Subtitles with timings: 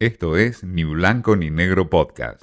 [0.00, 2.42] Esto es Ni Blanco ni Negro Podcast.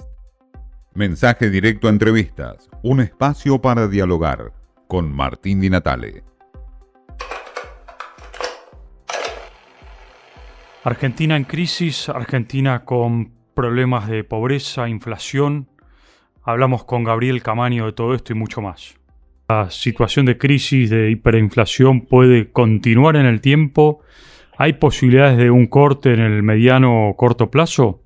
[0.94, 4.52] Mensaje directo a entrevistas, un espacio para dialogar
[4.86, 6.22] con Martín Di Natale.
[10.84, 15.68] Argentina en crisis, Argentina con problemas de pobreza, inflación.
[16.44, 18.94] Hablamos con Gabriel Camaño de todo esto y mucho más.
[19.48, 24.04] La situación de crisis, de hiperinflación puede continuar en el tiempo
[24.60, 28.00] ¿Hay posibilidades de un corte en el mediano o corto plazo?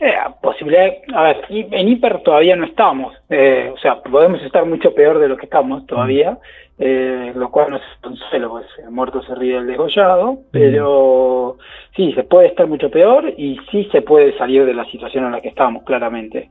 [0.00, 4.94] Eh, posibilidades, a ver, en hiper todavía no estamos, eh, o sea, podemos estar mucho
[4.94, 6.38] peor de lo que estamos todavía,
[6.78, 11.58] eh, lo cual no es un celo, pues el muerto se ríe del degollado, pero
[11.94, 15.32] sí, se puede estar mucho peor y sí se puede salir de la situación en
[15.32, 16.48] la que estamos, claramente.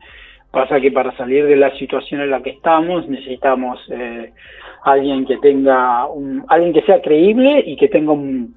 [0.51, 4.31] Pasa que para salir de la situación en la que estamos necesitamos eh,
[4.83, 8.55] alguien que tenga, un, alguien que sea creíble y que tenga un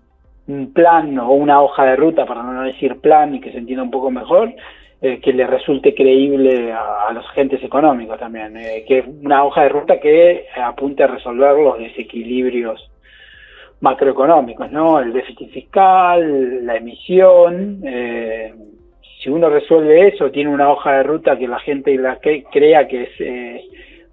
[0.49, 3.85] un plan o una hoja de ruta, para no decir plan y que se entienda
[3.85, 4.53] un poco mejor,
[5.01, 9.69] eh, que le resulte creíble a, los agentes económicos también, eh, que una hoja de
[9.69, 12.91] ruta que apunte a resolver los desequilibrios
[13.81, 14.99] macroeconómicos, ¿no?
[14.99, 18.53] El déficit fiscal, la emisión, eh,
[19.23, 23.03] si uno resuelve eso, tiene una hoja de ruta que la gente la crea que
[23.03, 23.11] es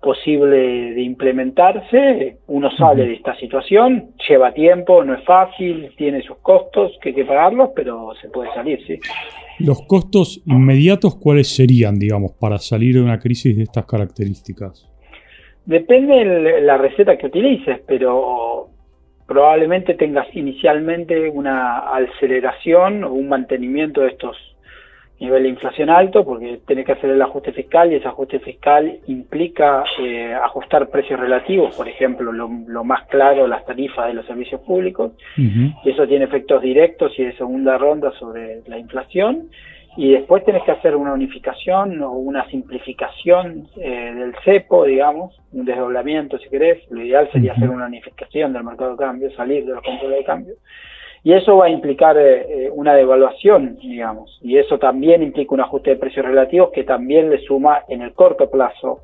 [0.02, 6.38] posible de implementarse, uno sale de esta situación, lleva tiempo, no es fácil, tiene sus
[6.38, 9.00] costos que hay que pagarlos, pero se puede salir, sí.
[9.60, 14.88] ¿Los costos inmediatos cuáles serían, digamos, para salir de una crisis de estas características?
[15.66, 18.70] Depende de la receta que utilices, pero
[19.26, 24.55] probablemente tengas inicialmente una aceleración o un mantenimiento de estos
[25.20, 29.00] nivel de inflación alto porque tiene que hacer el ajuste fiscal y ese ajuste fiscal
[29.08, 34.62] implica eh, ajustar precios relativos, por ejemplo, lo, más claro, las tarifas de los servicios
[34.62, 39.50] públicos, y eso tiene efectos directos y de segunda ronda sobre la inflación,
[39.98, 45.64] y después tenés que hacer una unificación o una simplificación eh, del cepo, digamos, un
[45.64, 49.74] desdoblamiento si querés, lo ideal sería hacer una unificación del mercado de cambio, salir de
[49.74, 50.56] los controles de cambio,
[51.26, 55.62] y eso va a implicar eh, eh, una devaluación, digamos, y eso también implica un
[55.62, 59.00] ajuste de precios relativos que también le suma en el corto plazo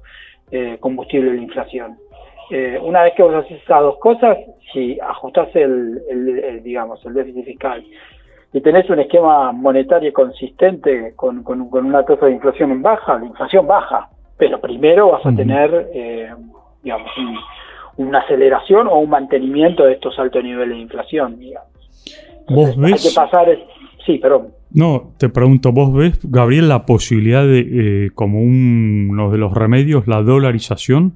[0.51, 1.97] eh, combustible de la inflación.
[2.83, 4.37] una vez que vos haces esas dos cosas,
[4.71, 7.83] si ajustás el, digamos, el déficit fiscal
[8.53, 13.65] y tenés un esquema monetario consistente con, con, una tasa de inflación baja, la inflación
[13.65, 15.87] baja, pero primero vas a tener,
[16.83, 17.11] digamos,
[17.97, 21.71] una aceleración o un mantenimiento de estos altos niveles de inflación, digamos.
[22.47, 23.03] ¿Vos ves?
[23.03, 23.47] que pasar
[24.05, 24.49] Sí, perdón.
[24.73, 30.07] No, te pregunto, ¿vos ves, Gabriel, la posibilidad de, eh, como uno de los remedios,
[30.07, 31.13] la dolarización?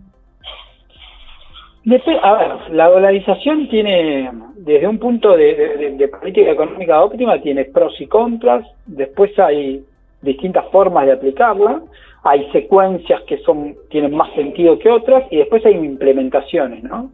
[2.21, 8.07] a ver, la dolarización tiene, desde un punto de, política económica óptima, tiene pros y
[8.07, 9.83] contras, después hay
[10.21, 11.81] distintas formas de aplicarla,
[12.23, 17.11] hay secuencias que son tienen más sentido que otras, y después hay implementaciones, ¿no?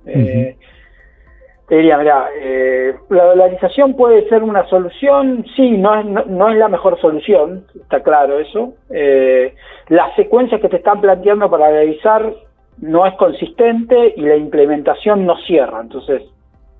[1.71, 6.57] Te diría, mira, eh, la dolarización puede ser una solución, sí, no es, no, es
[6.57, 8.73] la mejor solución, está claro eso.
[8.89, 9.55] Eh,
[9.87, 12.33] la secuencia que te están planteando para dolarizar
[12.79, 15.79] no es consistente y la implementación no cierra.
[15.79, 16.23] Entonces,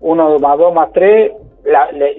[0.01, 1.31] uno más dos más tres,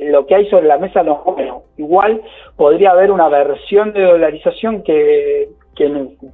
[0.04, 1.64] lo que hay sobre la mesa no es bueno.
[1.76, 2.22] Igual
[2.56, 5.50] podría haber una versión de dolarización que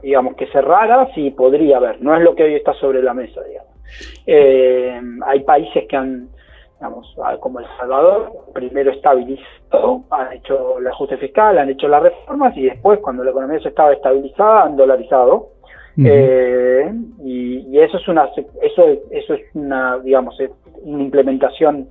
[0.02, 3.42] digamos, que cerrara, sí podría haber, no es lo que hoy está sobre la mesa,
[3.42, 3.77] digamos.
[4.26, 6.28] Eh, hay países que han,
[6.76, 12.56] digamos, como El Salvador, primero estabilizado, han hecho el ajuste fiscal, han hecho las reformas
[12.56, 15.50] y después, cuando la economía se estaba estabilizada, han dolarizado.
[16.00, 16.92] Eh,
[17.24, 18.30] y, eso es una
[18.62, 20.38] eso eso es una digamos
[20.82, 21.88] una implementación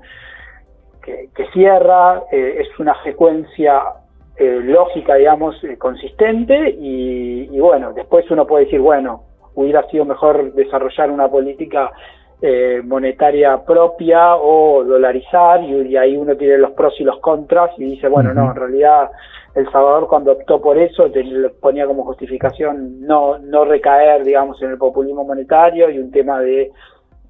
[1.03, 3.81] que, cierra eh, es una secuencia
[4.39, 9.23] lógica digamos consistente y, y, bueno después uno puede decir bueno
[9.57, 11.91] hubiera sido mejor desarrollar una política
[12.39, 17.85] eh, monetaria propia o dolarizar y, ahí uno tiene los pros y los contras y
[17.85, 19.09] dice, bueno, no, en realidad
[19.55, 21.11] El Salvador cuando optó por eso
[21.59, 26.71] ponía como justificación no, no recaer, digamos, en el populismo monetario y un tema de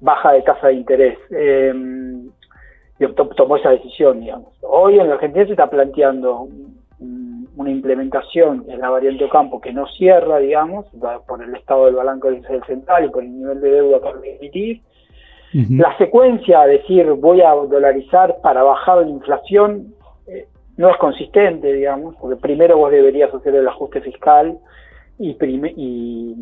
[0.00, 1.18] baja de tasa de interés.
[1.30, 2.28] Em,
[2.98, 3.06] y
[3.36, 4.52] tomó esa decisión, digamos.
[4.60, 6.48] Hoy en la Argentina se está planteando
[7.58, 10.86] una implementación en la variante Ocampo que no cierra, digamos,
[11.26, 14.26] por el estado del balance del central y por el nivel de deuda que va
[14.40, 14.80] emitir.
[15.52, 19.94] La secuencia, decir voy a dolarizar para bajar la inflación,
[20.28, 20.46] eh,
[20.76, 24.56] no es consistente, digamos, porque primero vos deberías hacer el ajuste fiscal
[25.18, 25.36] y,
[25.76, 26.34] y,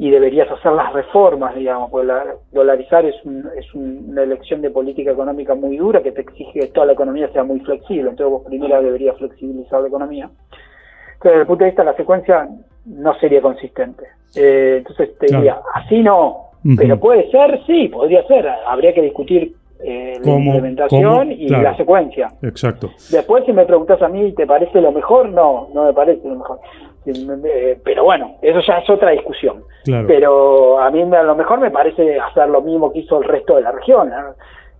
[0.00, 3.16] y deberías hacer las reformas, digamos, porque la, dolarizar es,
[3.58, 7.28] es una elección de política económica muy dura que te exige que toda la economía
[7.34, 10.24] sea muy flexible, entonces vos primero deberías flexibilizar la economía.
[10.24, 12.48] Entonces, desde el punto de vista de la secuencia,
[12.86, 14.04] no sería consistente.
[14.34, 16.46] Eh, entonces te diría, así no,
[16.78, 19.54] pero puede ser, sí, podría ser, habría que discutir
[19.84, 22.28] eh, la implementación y la secuencia.
[22.40, 22.88] Exacto.
[23.10, 25.28] Después, si me preguntas a mí, ¿te parece lo mejor?
[25.28, 26.60] No, no me parece lo mejor.
[27.06, 29.62] Eh, pero bueno, eso ya es otra discusión.
[29.84, 33.56] Pero a mí a lo mejor me parece hacer lo mismo que hizo el resto
[33.56, 34.10] de la región,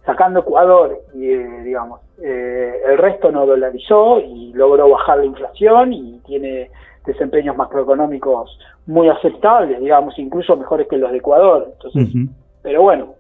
[0.05, 5.93] sacando Ecuador, y, eh, digamos, eh, el resto no dolarizó y logró bajar la inflación
[5.93, 6.71] y tiene
[7.07, 11.73] desempeños macroeconómicos muy aceptables, digamos, incluso mejores que los de Ecuador.
[11.73, 12.15] Entonces,
[12.63, 13.15] pero bueno,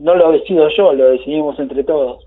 [0.00, 2.26] no lo decido yo, lo decidimos entre todos.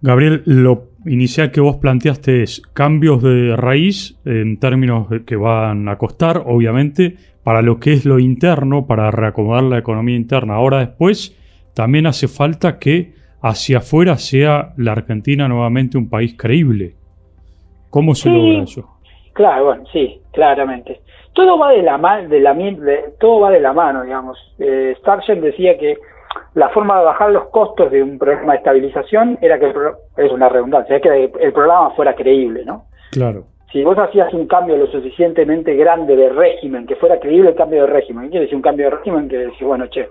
[0.00, 5.96] Gabriel, lo inicial que vos planteaste es cambios de raíz en términos que van a
[5.96, 10.54] costar, obviamente, para lo que es lo interno, para reacomodar la economía interna.
[10.54, 11.36] Ahora después,
[11.74, 16.94] también hace falta que hacia afuera sea la Argentina nuevamente un país creíble.
[17.88, 18.88] ¿Cómo se logra eso?
[19.32, 21.00] Claro, bueno, sí, claramente.
[21.32, 21.96] Todo va de la,
[22.28, 24.38] de la, de, todo va de la mano, digamos.
[24.58, 24.94] Eh,
[25.40, 25.96] decía que
[26.54, 29.72] la forma de bajar los costos de un programa de estabilización era que,
[30.16, 32.86] es una redundancia, es que el programa fuera creíble, ¿no?
[33.12, 33.44] Claro.
[33.72, 37.82] Si vos hacías un cambio lo suficientemente grande de régimen, que fuera creíble el cambio
[37.82, 39.28] de régimen, ¿qué quiere decir un cambio de régimen?
[39.28, 40.08] Que decir, bueno, che,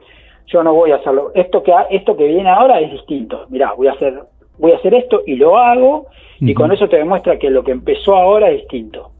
[0.47, 3.87] yo no voy a hacerlo, esto que, esto que viene ahora es distinto, mirá, voy
[3.87, 4.21] a hacer,
[4.57, 6.07] voy a hacer esto y lo hago,
[6.39, 9.11] y con eso te demuestra que lo que empezó ahora es distinto.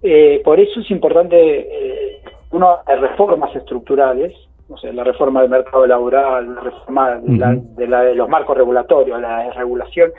[0.00, 2.20] Eh, por eso es importante, eh,
[2.52, 4.32] uno reformas estructurales,
[4.72, 9.20] no sé, la reforma del mercado laboral, la reforma de, la, de, los marcos regulatorios,
[9.20, 10.10] la regulación,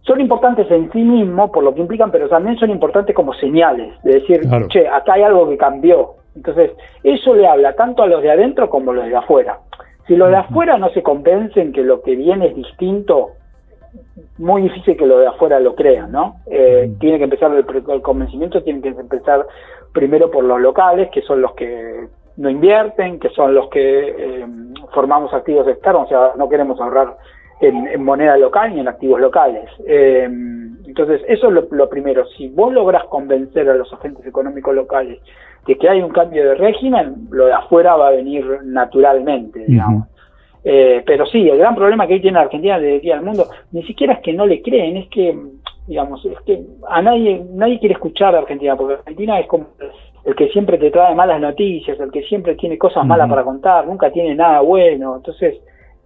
[0.00, 3.92] son importantes en sí mismos por lo que implican, pero también son importantes como señales,
[4.02, 6.14] de decir, che, acá hay algo que cambió.
[6.34, 6.70] Entonces,
[7.02, 9.58] eso le habla tanto a los de adentro como a los de afuera.
[10.06, 13.32] Si los de afuera no se convencen que lo que viene es distinto,
[14.38, 16.36] muy difícil que los de afuera lo crean, ¿no?
[16.46, 19.46] Eh, tiene que empezar el, el, convencimiento, tiene que empezar
[19.92, 24.46] primero por los locales, que son los que no invierten, que son los que eh,
[24.92, 27.16] formamos activos externos, o sea, no queremos ahorrar
[27.60, 29.68] en, moneda local ni en activos locales.
[29.86, 30.28] Eh,
[30.86, 32.26] entonces, eso es lo, primero.
[32.36, 35.20] Si vos logras convencer a los agentes económicos locales
[35.66, 40.06] de que hay un cambio de régimen, lo de afuera va a venir naturalmente, digamos.
[40.64, 43.82] Eh, pero sí, el gran problema que hoy tiene Argentina de aquí al mundo, ni
[43.84, 45.36] siquiera es que no le creen, es que,
[45.86, 49.66] digamos, es que a nadie, nadie quiere escuchar a Argentina, porque Argentina es como
[50.26, 53.86] el que siempre te trae malas noticias, el que siempre tiene cosas malas para contar,
[53.86, 55.14] nunca tiene nada bueno.
[55.14, 55.54] Entonces,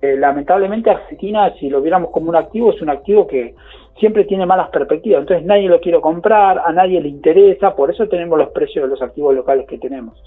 [0.02, 3.55] eh, lamentablemente Argentina, si lo viéramos como un activo, es un activo que
[3.99, 5.22] siempre tiene malas perspectivas.
[5.22, 8.90] Entonces nadie lo quiere comprar, a nadie le interesa, por eso tenemos los precios de
[8.90, 10.23] los activos locales que tenemos.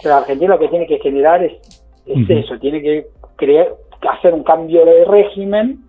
[0.00, 1.52] Pero Argentina lo que tiene que generar es,
[2.06, 3.68] eso, tiene que crear,
[4.08, 5.80] hacer un cambio de régimen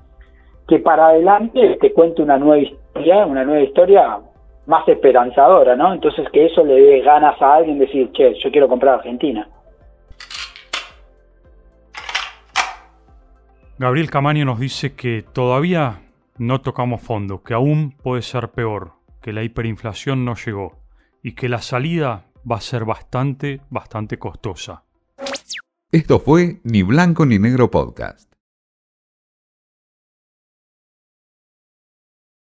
[0.67, 4.19] que para adelante te cuente una nueva historia, una nueva historia
[4.65, 5.93] más esperanzadora, ¿no?
[5.93, 9.47] Entonces que eso le dé ganas a alguien decir, che, yo quiero comprar Argentina.
[13.77, 16.01] Gabriel Camaño nos dice que todavía
[16.37, 20.77] no tocamos fondo, que aún puede ser peor, que la hiperinflación no llegó
[21.21, 24.83] y que la salida va a ser bastante, bastante costosa.
[25.91, 28.32] Esto fue Ni Blanco ni Negro Podcast.